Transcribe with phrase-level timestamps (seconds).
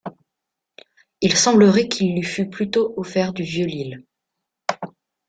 [1.21, 4.03] Il semblerait qu'il lui fut plutôt offert du vieux-lille.